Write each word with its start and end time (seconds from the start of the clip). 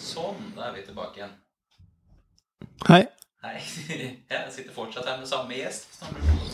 Sånn, 0.00 0.52
da 0.56 0.70
er 0.70 0.76
vi 0.78 0.82
tilbake 0.86 1.20
igjen. 1.20 1.32
Hei. 2.88 3.02
Hei. 3.44 3.56
Jeg 4.30 4.52
sitter 4.54 4.72
fortsatt 4.72 5.08
her 5.08 5.18
med 5.20 5.28
samme 5.28 5.56
gjest. 5.58 6.00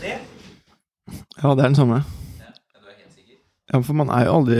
Ja, 0.03 1.53
det 1.55 1.63
er 1.63 1.69
den 1.69 1.79
samme. 1.79 2.01
Ja, 2.41 2.51
du 2.75 2.89
er 2.91 2.97
helt 2.99 3.15
sikker? 3.15 3.39
Ja, 3.73 3.81
for 3.81 3.95
man 3.99 4.11
er 4.11 4.27
jo 4.27 4.35
aldri 4.41 4.59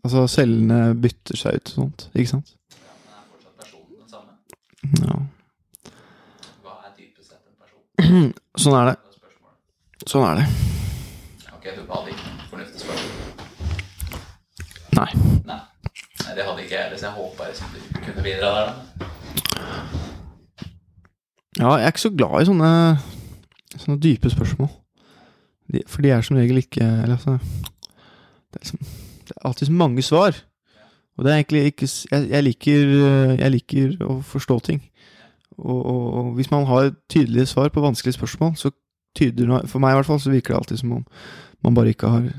Altså, 0.00 0.24
cellene 0.32 0.94
bytter 0.96 1.36
seg 1.36 1.58
ut 1.60 1.70
og 1.70 1.74
sånt, 1.76 2.06
ikke 2.16 2.30
sant? 2.30 2.54
Ja, 2.72 2.94
men 2.96 3.18
er 3.18 3.24
fortsatt 3.28 3.54
personen 3.60 3.94
den 4.00 4.08
samme? 4.08 4.32
Ja. 5.04 5.18
Hva 6.64 6.72
er 6.88 6.94
dypest 6.96 7.34
sett 7.34 7.44
en 7.44 7.56
person? 7.60 8.32
Sånn 8.64 8.78
er 8.80 8.84
det. 8.88 8.96
Sånn 10.08 10.24
er 10.24 10.40
det. 10.40 10.46
Ok, 11.52 11.68
du 11.76 11.82
hadde 11.92 12.14
ikke 12.14 12.32
fornuftig 12.54 12.80
spørsmål? 12.86 13.12
Nei. 14.96 15.10
Nei. 15.52 15.60
Det 16.36 16.44
hadde 16.46 16.62
ikke 16.64 16.76
jeg 16.76 16.98
så 16.98 17.06
jeg 17.06 17.16
håpa 17.16 17.48
du 17.50 17.98
kunne 18.04 18.22
bidra 18.22 18.50
der, 18.56 18.66
da. 18.70 19.06
Ja, 21.58 21.74
jeg 21.76 21.84
er 21.84 21.92
ikke 21.92 22.00
så 22.00 22.10
glad 22.14 22.42
i 22.42 22.48
sånne, 22.48 22.70
sånne 23.76 24.00
dype 24.00 24.30
spørsmål. 24.30 24.68
De, 25.72 25.82
for 25.90 26.02
de 26.02 26.12
er 26.14 26.22
som 26.26 26.36
regel 26.36 26.58
ikke 26.58 26.82
Eller 26.82 27.14
altså 27.14 27.36
Det 27.38 28.56
er, 28.56 28.62
liksom, 28.64 28.78
det 29.28 29.34
er 29.36 29.44
alltid 29.46 29.66
så 29.66 29.72
mange 29.72 30.02
svar. 30.02 30.38
Og 31.18 31.24
det 31.24 31.32
er 31.32 31.36
egentlig 31.36 31.64
ikke 31.64 31.88
Jeg, 32.10 32.30
jeg, 32.30 32.44
liker, 32.44 32.94
jeg 33.38 33.50
liker 33.54 33.96
å 34.06 34.20
forstå 34.26 34.58
ting. 34.66 34.80
Og, 35.58 35.86
og, 35.86 36.04
og 36.14 36.32
hvis 36.38 36.50
man 36.50 36.66
har 36.66 36.92
tydelige 37.10 37.46
svar 37.46 37.68
på 37.68 37.80
vanskelige 37.84 38.18
spørsmål, 38.18 38.56
så 38.56 38.70
tyder 39.16 39.66
For 39.66 39.78
meg 39.78 39.92
i 39.92 40.00
hvert 40.00 40.06
fall 40.06 40.20
så 40.20 40.30
virker 40.30 40.54
det 40.54 40.62
alltid 40.62 40.82
som 40.82 40.92
om 40.92 41.04
man 41.62 41.74
bare 41.74 41.92
ikke 41.92 42.08
har 42.08 42.30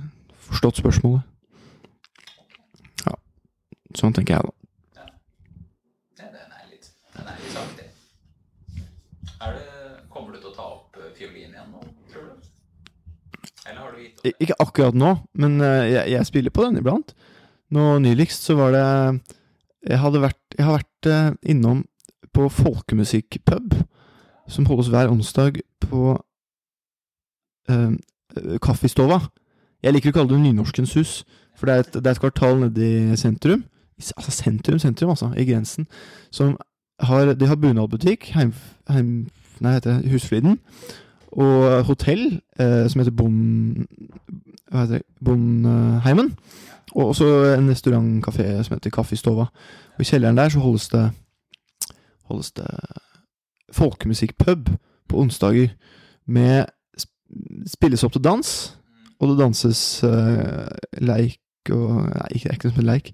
forstått 0.49 0.81
spørsmålet. 0.81 1.21
Sånn 3.99 4.13
tenker 4.15 4.37
jeg, 4.37 4.47
da. 4.47 5.01
Ja, 5.01 6.27
den 6.29 6.55
er 6.57 6.69
litt, 6.69 6.87
den 7.15 7.27
er 7.31 7.41
litt. 7.41 7.57
Er 9.41 9.57
det, 9.57 9.67
kommer 10.13 10.35
du 10.35 10.39
til 10.39 10.51
å 10.51 10.55
ta 10.55 10.67
opp 10.77 10.97
eh, 11.01 11.11
fiolin 11.17 11.51
igjen 11.53 11.71
nå, 11.73 11.83
tror 12.11 12.29
du? 12.29 12.49
Eller 13.65 13.79
har 13.81 13.91
du 13.95 14.01
gitt 14.03 14.21
opp? 14.21 14.41
Ikke 14.45 14.59
akkurat 14.63 14.97
nå, 14.97 15.13
men 15.43 15.59
eh, 15.65 15.85
jeg, 15.91 16.07
jeg 16.15 16.29
spiller 16.29 16.53
på 16.55 16.65
den 16.67 16.81
iblant. 16.81 17.15
Nå 17.71 17.87
nyligst 18.03 18.43
så 18.49 18.57
var 18.59 18.73
det 18.75 18.85
Jeg, 19.87 19.97
vært, 20.21 20.41
jeg 20.57 20.65
har 20.67 20.75
vært 20.77 21.07
eh, 21.09 21.29
innom 21.49 21.85
på 22.35 22.45
folkemusikkpub, 22.53 23.73
som 24.51 24.67
holdes 24.69 24.91
hver 24.93 25.09
onsdag 25.11 25.57
på 25.81 26.13
øh, 27.71 27.95
Kaffestova. 28.61 29.17
Jeg 29.81 29.95
liker 29.95 30.13
å 30.13 30.19
kalle 30.19 30.35
det 30.35 30.43
Nynorskens 30.43 30.93
hus, 30.99 31.13
for 31.57 31.67
det 31.67 31.73
er 31.73 31.83
et, 31.83 31.97
det 31.97 32.05
er 32.05 32.15
et 32.15 32.21
kvartal 32.21 32.61
nede 32.61 32.85
i 32.85 33.17
sentrum. 33.19 33.65
Altså 34.17 34.31
sentrum, 34.31 34.79
sentrum, 34.79 35.09
altså, 35.09 35.31
i 35.37 35.45
grensen. 35.45 35.87
Som 36.31 36.57
har 36.99 37.33
De 37.33 37.47
har 37.47 37.55
bunadbutikk, 37.55 38.31
heim, 38.35 38.53
heim, 38.89 39.29
nei, 39.59 39.73
heter 39.73 40.01
det 40.01 40.11
Husfliden, 40.11 40.59
og 41.31 41.83
hotell 41.87 42.41
eh, 42.59 42.89
som 42.89 42.99
heter 43.01 43.15
Bond... 43.15 43.87
Hva 44.71 44.83
heter 44.83 44.99
det? 44.99 45.05
Bondheimen. 45.25 46.33
Og 46.95 47.07
også 47.13 47.25
en 47.55 47.69
restaurantkafé 47.71 48.45
som 48.63 48.75
heter 48.75 48.91
Kaffestova. 48.93 49.45
Og 49.95 50.03
i 50.03 50.07
kjelleren 50.07 50.37
der 50.37 50.49
så 50.49 50.59
holdes 50.59 50.89
det 50.91 51.11
Holdes 52.31 52.51
det 52.55 52.67
folkemusikkpub 53.75 54.69
på 55.09 55.17
onsdager 55.19 55.73
med 56.27 56.65
sp- 56.95 57.67
Spilles 57.67 58.03
opp 58.03 58.13
til 58.15 58.23
dans, 58.23 58.51
og 59.19 59.29
det 59.29 59.39
danses 59.39 59.81
uh, 60.03 60.67
leik 61.01 61.40
og 61.69 61.89
Nei, 62.09 62.27
ikke, 62.37 62.55
ikke 62.55 62.71
som 62.71 62.81
en 62.81 62.89
leik. 62.89 63.11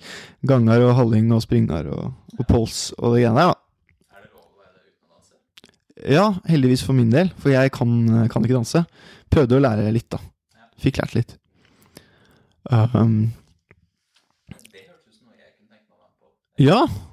Ganger 0.47 0.85
og 0.87 0.95
halling 1.01 1.31
og 1.35 1.43
springer 1.43 1.89
og, 1.91 2.13
og 2.37 2.45
pols 2.47 2.93
og 2.97 3.15
det 3.15 3.25
greiene 3.25 3.41
der, 3.41 3.51
da. 3.51 4.15
Er 4.15 4.23
det 4.23 4.31
lov 4.31 4.45
å 4.45 4.61
være 4.61 4.79
uten 4.85 5.03
å 5.03 5.17
danse? 5.17 5.35
Ja, 6.15 6.27
heldigvis 6.47 6.85
for 6.87 6.97
min 6.97 7.11
del, 7.11 7.33
for 7.41 7.51
jeg 7.51 7.73
kan, 7.75 7.97
kan 8.31 8.47
ikke 8.47 8.59
danse. 8.59 8.85
Prøvde 9.33 9.59
å 9.59 9.65
lære 9.65 9.91
litt, 9.91 10.07
da. 10.13 10.21
Fikk 10.79 11.01
lært 11.01 11.17
litt. 11.17 11.35
Um, 12.67 13.31
ja, 16.59 16.81
eh, 16.83 17.07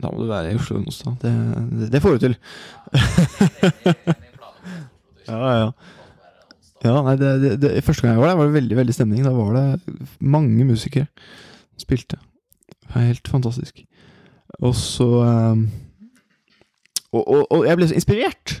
da 0.00 0.10
må 0.12 0.22
du 0.22 0.28
være 0.28 0.52
i 0.52 0.56
Oslo 0.58 0.78
en 0.78 0.88
onsdag. 0.90 1.16
Det, 1.22 1.32
det, 1.80 1.90
det 1.94 2.00
får 2.04 2.16
du 2.16 2.24
til. 2.26 2.34
Ja, 5.26 5.38
ja, 5.60 5.70
ja. 6.86 7.00
Nei, 7.06 7.16
det, 7.20 7.32
det, 7.42 7.52
det, 7.62 7.72
Første 7.84 8.06
gang 8.06 8.16
jeg 8.16 8.22
var 8.22 8.32
der, 8.32 8.38
var 8.40 8.48
det 8.48 8.58
veldig 8.60 8.78
veldig 8.78 8.94
stemning. 8.96 9.26
Da 9.26 9.34
var 9.36 9.56
det 9.56 9.98
mange 10.20 10.68
musikere 10.68 11.08
som 11.74 11.84
spilte. 11.84 12.20
Helt 12.94 13.28
fantastisk. 13.28 13.82
Og 14.62 14.72
så 14.78 15.08
um, 15.26 15.66
og, 17.16 17.22
og, 17.22 17.42
og 17.50 17.66
jeg 17.66 17.78
ble 17.78 17.88
så 17.88 17.98
inspirert! 17.98 18.60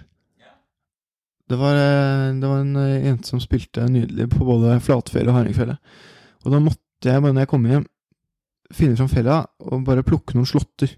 Det 1.46 1.58
var, 1.60 1.76
eh, 1.78 2.32
det 2.40 2.48
var 2.50 2.62
en 2.64 2.78
eh, 2.80 3.04
jente 3.06 3.30
som 3.30 3.38
spilte 3.42 3.84
nydelig 3.86 4.24
på 4.32 4.42
både 4.42 4.80
flatfele 4.82 5.30
og 5.30 5.36
hardingfele. 5.36 5.76
Og 6.42 6.50
da 6.50 6.58
måtte 6.58 7.06
jeg, 7.06 7.22
bare 7.22 7.36
når 7.36 7.44
jeg 7.44 7.50
kom 7.52 7.68
hjem, 7.70 7.84
finne 8.74 8.98
fram 8.98 9.10
fela 9.12 9.36
og 9.62 9.84
bare 9.86 10.02
plukke 10.06 10.34
noen 10.34 10.48
slåtter. 10.50 10.96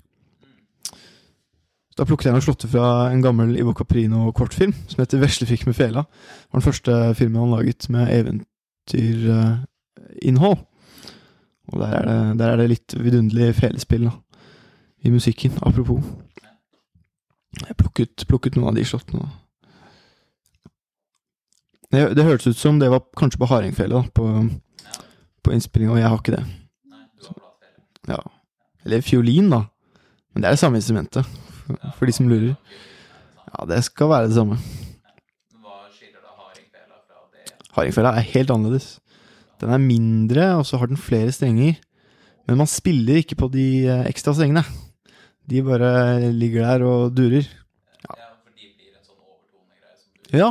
Da 1.99 2.07
plukket 2.07 2.29
jeg 2.29 2.35
noen 2.37 2.45
slåtter 2.47 2.71
fra 2.71 3.11
en 3.11 3.23
gammel 3.25 3.57
Ivo 3.59 3.73
Caprino-kortfilm 3.75 4.71
som 4.87 5.01
heter 5.03 5.19
'Veslefikk 5.19 5.67
med 5.67 5.75
fela'. 5.75 6.07
Det 6.07 6.53
var 6.53 6.61
den 6.61 6.69
første 6.69 7.15
filmen 7.19 7.41
han 7.43 7.51
laget 7.51 7.91
med 7.91 8.39
eventyrinnhold. 8.89 10.59
Og 11.69 11.81
der 11.81 11.87
er, 11.87 12.05
det, 12.07 12.39
der 12.39 12.49
er 12.49 12.57
det 12.57 12.69
litt 12.71 12.95
vidunderlig 12.97 13.55
felespill 13.55 14.05
da, 14.05 14.11
i 15.05 15.11
musikken, 15.11 15.53
apropos. 15.63 16.05
Jeg 17.67 17.77
plukket, 17.77 18.25
plukket 18.29 18.57
noen 18.57 18.69
av 18.69 18.75
de 18.79 18.85
slottene. 18.85 19.21
da. 19.21 19.29
Det, 21.93 22.17
det 22.17 22.25
hørtes 22.25 22.47
ut 22.47 22.57
som 22.57 22.79
det 22.81 22.91
var 22.91 23.03
kanskje 23.17 23.39
på 23.39 23.47
hardingfele 23.51 24.05
på, 24.15 24.49
på 25.43 25.51
innspillinga, 25.53 25.93
og 25.93 25.99
jeg 25.99 26.09
har 26.09 26.19
ikke 26.23 26.37
det. 26.37 26.45
Nei, 26.87 27.05
du 27.19 27.27
har 27.27 27.35
flatfele. 27.35 27.83
Ja. 28.15 28.23
Eller 28.85 29.01
fiolin, 29.01 29.51
da. 29.51 29.63
Men 30.33 30.43
det 30.43 30.49
er 30.49 30.51
det 30.57 30.63
samme 30.63 30.79
instrumentet, 30.79 31.25
for, 31.97 32.07
de 32.09 32.15
som 32.17 32.29
lurer. 32.31 32.55
Ja, 33.49 33.67
det 33.69 33.83
skal 33.87 34.11
være 34.13 34.29
det 34.31 34.37
samme. 34.39 34.57
Hva 35.59 35.77
skiller 35.95 36.23
da 36.25 36.33
hardingfela 37.77 38.15
er 38.19 38.27
helt 38.33 38.51
annerledes. 38.55 38.89
Den 39.61 39.73
er 39.75 39.83
mindre, 39.83 40.49
og 40.59 40.67
så 40.69 40.79
har 40.81 40.87
den 40.91 41.01
flere 41.01 41.33
strenger. 41.35 41.79
Men 42.49 42.61
man 42.63 42.71
spiller 42.71 43.21
ikke 43.21 43.37
på 43.37 43.49
de 43.53 43.67
eh, 43.85 44.07
ekstra 44.09 44.33
strengene. 44.37 44.63
De 45.49 45.63
bare 45.65 46.31
ligger 46.33 46.65
der 46.65 46.85
og 46.87 47.13
durer. 47.17 47.45
Ja, 47.45 48.33
for 48.39 48.53
de 48.53 48.69
blir 48.73 48.93
en 48.95 49.05
sånn 49.05 49.21
overtonegreie 49.21 49.97
som 49.97 50.09
du 50.15 50.39
Ja, 50.39 50.51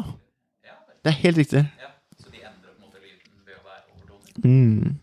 det 1.04 1.14
er 1.14 1.20
helt 1.24 1.38
riktig. 1.42 1.64
ja, 1.82 1.92
så 2.22 2.32
de 2.34 2.42
endrer 2.42 2.74
på 2.74 2.82
en 2.82 2.90
måte 2.90 3.02
lyden 3.02 3.46
ved 3.46 3.56
å 3.58 3.64
være 3.66 3.84
overtone? 3.94 4.26
Mm. 4.46 4.98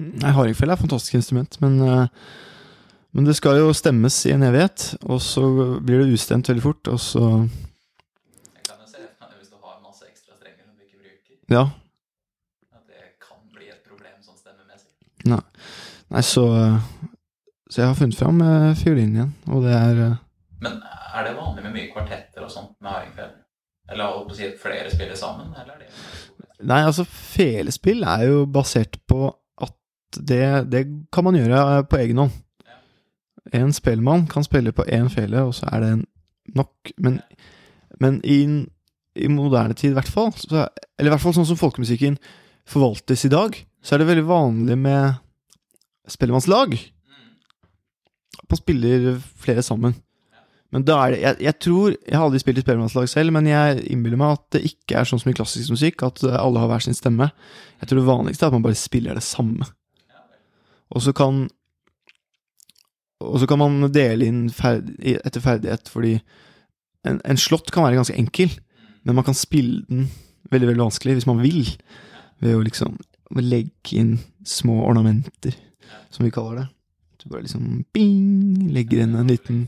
Nei, 0.00 0.32
Hardingfele 0.32 0.72
er 0.72 0.78
et 0.78 0.84
fantastisk 0.84 1.18
instrument, 1.18 1.58
men, 1.60 1.80
eh, 1.84 2.06
men 3.12 3.24
det 3.26 3.34
skal 3.36 3.58
jo 3.58 3.72
stemmes 3.74 4.16
i 4.26 4.32
en 4.34 4.42
evighet. 4.46 4.94
Og 5.10 5.20
så 5.24 5.42
blir 5.82 6.04
det 6.04 6.14
ustemt 6.14 6.48
veldig 6.48 6.62
fort, 6.62 6.88
og 6.92 7.00
så 7.00 7.24
Jeg 7.26 8.64
kan 8.68 8.78
jo 8.80 8.86
se 8.86 9.02
for 9.18 9.32
hvis 9.38 9.50
du 9.50 9.56
har 9.62 9.78
masse 9.82 10.04
ekstra 10.06 10.36
strenger 10.38 10.64
som 10.66 10.74
du 10.78 10.84
ikke 10.86 11.00
bruker, 11.02 11.36
Ja. 11.50 11.64
at 12.76 12.84
det 12.86 13.02
kan 13.22 13.40
bli 13.54 13.66
et 13.72 13.82
problem 13.88 14.16
sånn 14.22 14.38
stemmemessig. 14.38 14.94
Nei, 15.26 15.40
Nei, 16.10 16.22
så 16.22 16.44
Så 17.70 17.82
jeg 17.82 17.86
har 17.86 17.94
funnet 17.94 18.18
fram 18.18 18.40
eh, 18.42 18.74
fiolinen 18.74 19.14
igjen, 19.14 19.34
og 19.46 19.62
det 19.62 19.74
er 19.76 19.98
eh, 20.08 20.16
Men 20.60 20.80
er 21.14 21.24
det 21.28 21.36
vanlig 21.36 21.62
med 21.62 21.72
mye 21.76 21.92
kvartetter 21.92 22.42
og 22.42 22.50
sånt 22.50 22.72
med 22.82 22.90
hardingfele? 22.90 23.36
Eller 23.90 24.04
holdt 24.10 24.28
på 24.28 24.34
å 24.34 24.38
si 24.38 24.48
flere 24.58 24.90
spiller 24.90 25.14
sammen, 25.18 25.52
eller 25.54 25.74
er 25.74 25.78
det 25.84 26.66
Nei, 26.66 26.80
altså, 26.84 27.04
felespill 27.06 28.02
er 28.04 28.24
jo 28.28 28.42
basert 28.46 28.98
på 29.08 29.30
at 29.64 29.72
det, 30.18 30.70
det 30.70 30.82
kan 31.12 31.24
man 31.24 31.38
gjøre 31.38 31.60
eh, 31.78 31.82
på 31.88 31.96
egen 32.02 32.18
hånd. 32.24 32.34
En 33.56 33.72
spellemann 33.74 34.28
kan 34.30 34.46
spille 34.46 34.72
på 34.72 34.86
én 34.86 35.08
fele, 35.10 35.42
og 35.48 35.54
så 35.58 35.66
er 35.72 35.82
det 35.84 35.92
nok. 36.54 36.92
Men, 37.02 37.18
men 38.00 38.20
i, 38.24 38.42
i 39.18 39.30
moderne 39.32 39.74
tid, 39.74 39.90
i 39.90 39.98
hvert 39.98 40.10
fall, 40.10 40.30
så, 40.36 40.68
eller 40.98 41.10
i 41.10 41.14
hvert 41.14 41.24
fall 41.24 41.34
sånn 41.34 41.48
som 41.48 41.58
folkemusikken 41.58 42.18
forvaltes 42.70 43.26
i 43.26 43.32
dag, 43.32 43.56
så 43.82 43.94
er 43.94 44.02
det 44.02 44.10
veldig 44.10 44.28
vanlig 44.28 44.78
med 44.78 45.18
spellemannslag. 46.10 46.76
Man 48.50 48.58
spiller 48.58 49.12
flere 49.38 49.62
sammen. 49.62 49.96
Men 50.70 50.84
da 50.86 51.00
er 51.02 51.14
det 51.14 51.18
jeg, 51.18 51.36
jeg 51.42 51.56
tror 51.64 51.94
Jeg 51.94 52.14
har 52.14 52.24
aldri 52.28 52.40
spilt 52.42 52.60
i 52.60 52.62
spellemannslag 52.62 53.08
selv, 53.10 53.34
men 53.34 53.48
jeg 53.50 53.80
innbiller 53.90 54.20
meg 54.20 54.36
at 54.36 54.44
det 54.54 54.62
ikke 54.68 55.00
er 55.00 55.08
sånn 55.08 55.18
som 55.22 55.32
i 55.32 55.34
klassisk 55.34 55.74
musikk, 55.74 56.04
at 56.06 56.22
alle 56.30 56.62
har 56.62 56.70
hver 56.70 56.84
sin 56.84 56.94
stemme. 56.94 57.30
Jeg 57.80 57.90
tror 57.90 58.00
det 58.00 58.10
vanligste 58.10 58.46
er 58.46 58.52
at 58.52 58.56
man 58.58 58.66
bare 58.66 58.78
spiller 58.78 59.18
det 59.18 59.26
samme. 59.26 59.66
Og 60.94 61.02
så 61.02 61.14
kan 61.14 61.48
Og 63.20 63.40
så 63.40 63.48
kan 63.48 63.60
man 63.60 63.84
dele 63.92 64.28
inn 64.30 64.42
ferd, 64.54 64.88
etter 65.00 65.44
ferdighet, 65.44 65.90
fordi 65.92 66.16
en, 67.08 67.20
en 67.20 67.40
slått 67.40 67.72
kan 67.72 67.84
være 67.84 68.00
ganske 68.00 68.16
enkel, 68.16 68.52
men 69.04 69.16
man 69.16 69.26
kan 69.26 69.36
spille 69.36 69.84
den 69.88 70.08
veldig 70.50 70.72
veldig 70.72 70.84
vanskelig 70.84 71.18
hvis 71.18 71.28
man 71.28 71.42
vil. 71.44 71.68
Ved 72.40 72.56
å 72.56 72.64
liksom 72.64 72.96
legge 73.36 74.00
inn 74.00 74.14
små 74.48 74.80
ornamenter, 74.88 75.54
som 76.10 76.24
vi 76.24 76.32
kaller 76.34 76.62
det. 76.62 76.66
Du 77.20 77.28
bare 77.28 77.44
liksom 77.44 77.84
bing, 77.92 78.70
legger 78.72 79.04
inn 79.04 79.16
en 79.18 79.28
liten 79.30 79.64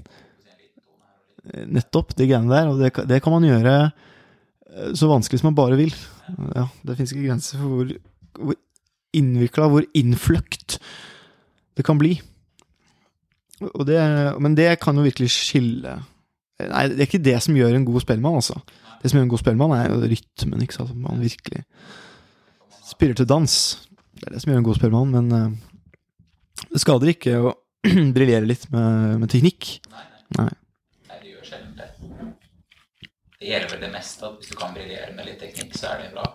Nettopp, 1.42 2.14
de 2.16 2.28
greiene 2.30 2.52
der. 2.52 2.70
Og 2.70 2.80
det, 2.80 2.92
det 3.10 3.18
kan 3.24 3.34
man 3.34 3.44
gjøre 3.44 3.74
eh, 3.82 4.92
så 4.96 5.10
vanskelig 5.10 5.42
som 5.42 5.50
man 5.50 5.58
bare 5.58 5.78
vil. 5.80 5.94
Ja, 6.54 6.68
det 6.86 6.96
fins 6.98 7.12
ikke 7.12 7.26
grenser 7.26 7.60
for 7.60 7.72
hvor, 7.74 7.90
hvor 8.38 8.60
innvikla, 9.12 9.68
hvor 9.68 9.86
innfløkt 9.98 10.78
det 11.76 11.84
kan 11.84 11.98
bli. 12.00 12.14
Det, 13.88 13.98
men 14.42 14.56
det 14.58 14.68
kan 14.82 14.96
jo 14.98 15.04
virkelig 15.06 15.30
skille 15.34 15.98
Nei, 16.62 16.84
det 16.92 17.00
er 17.00 17.08
ikke 17.08 17.24
det 17.24 17.38
som 17.42 17.56
gjør 17.58 17.74
en 17.74 17.84
god 17.88 18.04
spellemann, 18.04 18.36
altså. 18.38 18.60
Det 19.02 19.10
som 19.10 19.18
gjør 19.18 19.24
en 19.24 19.30
god 19.32 19.40
spellemann, 19.40 19.72
er 19.74 19.88
jo 19.90 19.96
rytmen, 20.12 20.60
ikke 20.62 20.76
sant. 20.76 20.92
Man 20.94 21.18
virkelig 21.18 21.64
spiller 22.86 23.18
til 23.18 23.26
dans. 23.26 23.54
Det 24.14 24.28
er 24.28 24.36
det 24.36 24.42
som 24.44 24.52
gjør 24.52 24.60
en 24.60 24.68
god 24.68 24.78
spellemann, 24.78 25.10
men 25.16 25.32
uh, 25.34 26.68
det 26.70 26.82
skader 26.84 27.10
ikke 27.10 27.34
å 27.40 27.54
briljere 28.16 28.46
litt 28.46 28.68
med, 28.70 29.16
med 29.24 29.32
teknikk. 29.32 29.72
Nei, 29.90 30.04
nei. 30.06 30.44
Nei. 30.44 30.46
Nei, 31.08 31.18
det 31.24 31.32
gjør 31.32 31.48
sjelden 31.50 31.74
det. 31.80 31.88
Det 33.40 33.50
gjelder 33.50 33.74
vel 33.74 33.82
det 33.88 33.92
meste, 33.96 34.30
at 34.30 34.38
hvis 34.38 34.52
du 34.52 34.58
kan 34.62 34.76
briljere 34.76 35.16
med 35.16 35.32
litt 35.32 35.42
teknikk, 35.42 35.74
så 35.80 35.90
er 35.90 36.04
det 36.04 36.12
bra. 36.14 36.28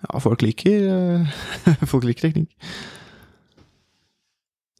Ja, 0.00 0.18
folk 0.24 0.42
liker 0.42 1.28
Folk 1.92 2.08
liker 2.08 2.26
teknikk. 2.26 2.56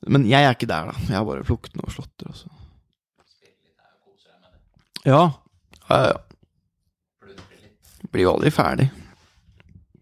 Men 0.06 0.24
jeg 0.28 0.44
er 0.44 0.54
ikke 0.54 0.66
der, 0.66 0.84
da. 0.90 0.96
Jeg 1.08 1.16
har 1.16 1.24
bare 1.28 1.44
plukket 1.44 1.76
noen 1.76 1.92
slåtter, 1.92 2.30
altså. 2.32 2.48
Det. 2.48 3.50
Ja. 5.04 5.20
ja, 5.88 5.98
ja. 6.06 6.16
Blir 8.10 8.24
jo 8.24 8.32
aldri 8.32 8.50
ferdig. 8.50 8.88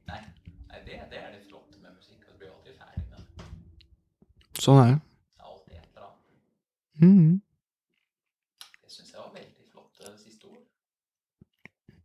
Det, 0.08 0.16
det 0.86 0.94
er 0.96 1.10
det 1.10 1.18
det. 1.18 1.34
Sånn 4.58 4.80
er 4.82 4.94
det. 4.94 4.98
Det 5.68 5.76
er. 5.76 6.14
Mhm. 7.04 7.36
Det 8.82 8.90
syns 8.90 9.12
jeg 9.12 9.20
var 9.20 9.30
veldig 9.34 9.68
flotte 9.72 10.14
siste 10.22 10.50
ord. 10.50 10.64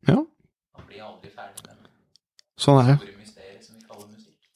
Ja, 0.09 0.19
Man 0.21 0.89
blir 0.89 1.05
aldri 1.07 1.33
ferdig 1.33 1.65
med 1.65 1.77
det 1.77 1.93
sånn 2.63 2.79
er 2.81 2.93
det. 2.93 2.97
som 3.63 3.77
vi 3.77 4.07
musikk. 4.13 4.49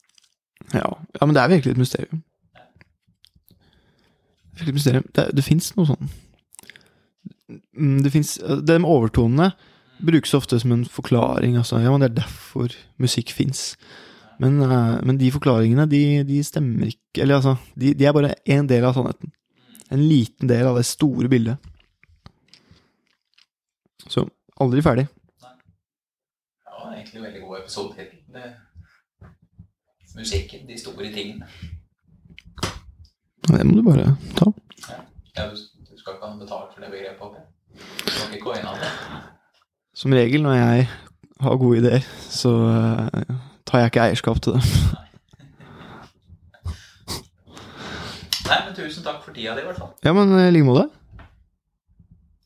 Ja, 0.73 0.87
ja 1.19 1.25
men 1.25 1.35
det 1.35 1.43
er 1.43 1.53
virkelig 1.55 1.75
et 1.75 1.81
mysterium. 1.81 2.23
Virkelig 4.57 4.73
mysterium. 4.79 5.05
Det, 5.15 5.27
det 5.37 5.43
fins 5.45 5.71
noe 5.77 5.85
sånn 5.93 6.09
Mm, 7.77 8.01
Det 8.03 8.11
fins 8.11 8.33
med 8.43 8.83
overtonene 8.83 9.53
brukes 10.03 10.33
ofte 10.35 10.57
som 10.59 10.71
en 10.75 10.81
forklaring. 10.85 11.55
Altså, 11.57 11.79
ja, 11.79 11.89
men 11.93 12.01
det 12.03 12.09
er 12.09 12.17
derfor 12.25 12.73
musikk 12.99 13.31
fins. 13.31 13.77
Men, 14.37 14.59
eh, 14.61 14.97
men 15.07 15.17
de 15.17 15.29
forklaringene, 15.31 15.85
de, 15.89 16.01
de 16.27 16.41
stemmer 16.43 16.91
ikke 16.91 17.23
Eller 17.23 17.39
altså, 17.39 17.55
de, 17.79 17.93
de 17.97 18.05
er 18.05 18.13
bare 18.13 18.33
én 18.45 18.67
del 18.69 18.83
av 18.85 18.93
sannheten. 18.97 19.31
En 19.89 20.03
liten 20.09 20.49
del 20.51 20.67
av 20.67 20.75
det 20.77 20.85
store 20.85 21.29
bildet. 21.31 21.57
Så 24.11 24.27
aldri 24.61 24.83
ferdig. 24.85 25.07
Det 25.07 26.73
var 26.83 26.93
egentlig 26.93 27.17
en 27.21 27.25
veldig 27.29 27.41
god 27.47 27.59
episode 27.63 27.95
Det- 28.33 28.55
Musikken, 30.17 30.67
de 30.67 30.77
store 30.81 31.11
tingene. 31.13 31.45
Det 33.47 33.65
må 33.65 33.77
du 33.77 33.83
bare 33.85 34.17
ta. 34.35 34.51
Ja, 35.37 35.49
du, 35.49 35.55
skal 35.95 36.15
ikke 36.15 36.27
ha 36.27 36.35
betalt 36.39 36.73
for 36.73 36.83
det 36.83 36.91
begrepet, 36.91 37.21
Okay? 37.27 37.43
Du 38.05 38.11
skal 38.11 38.33
ikke 38.33 38.43
coine 38.43 38.67
av 38.67 38.79
det? 38.81 38.89
Som 39.95 40.13
regel 40.13 40.43
når 40.43 40.57
jeg 40.57 40.87
har 41.41 41.59
gode 41.61 41.77
ideer, 41.79 42.07
så 42.29 42.51
eh, 42.67 43.35
tar 43.65 43.83
jeg 43.83 43.91
ikke 43.91 44.03
eierskap 44.07 44.41
til 44.43 44.57
det. 44.57 44.63
Nei, 48.47 48.59
men 48.65 48.75
tusen 48.75 49.03
takk 49.03 49.23
for 49.23 49.35
tida 49.35 49.55
di, 49.55 49.63
i 49.63 49.67
hvert 49.67 49.79
fall. 49.79 49.93
Ja, 50.03 50.13
men 50.15 50.31
i 50.39 50.49
like 50.51 50.67
måte. 50.67 50.87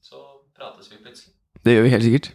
Så 0.06 0.22
prates 0.58 0.90
vi 0.92 0.98
plutselig. 1.02 1.34
Det 1.66 1.76
gjør 1.76 1.88
vi 1.88 1.94
helt 1.96 2.08
sikkert. 2.08 2.32